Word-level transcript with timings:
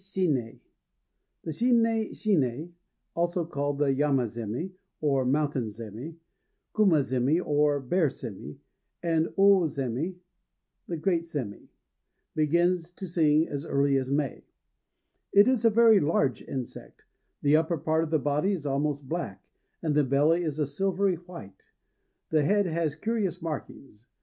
"SHINNÉ 0.01 0.31
SHINNÉ." 0.33 0.59
THE 1.43 1.51
shinné 1.51 2.09
shinné 2.09 2.71
also 3.13 3.45
called 3.45 3.79
yama 3.81 4.23
zémi, 4.23 4.71
or 4.99 5.23
"mountain 5.25 5.65
sémi"; 5.65 6.15
kuma 6.75 7.01
zémi, 7.01 7.39
or 7.45 7.79
"bear 7.79 8.07
sémi"; 8.07 8.57
and 9.03 9.27
ô 9.37 9.61
sémi, 9.65 10.15
or 10.89 10.95
"great 10.97 11.25
sémi" 11.25 11.67
begins 12.33 12.91
to 12.93 13.05
sing 13.07 13.47
as 13.47 13.63
early 13.63 13.95
as 13.95 14.09
May. 14.09 14.43
It 15.33 15.47
is 15.47 15.63
a 15.65 15.69
very 15.69 15.99
large 15.99 16.41
insect. 16.41 17.05
The 17.43 17.55
upper 17.55 17.77
part 17.77 18.03
of 18.03 18.09
the 18.09 18.17
body 18.17 18.53
is 18.53 18.65
almost 18.65 19.07
black, 19.07 19.43
and 19.83 19.93
the 19.93 20.03
belly 20.03 20.43
a 20.43 20.49
silvery 20.49 21.17
white; 21.17 21.69
the 22.31 22.41
head 22.43 22.65
has 22.65 22.95
curious 22.95 23.35
red 23.37 23.43
markings. 23.43 24.07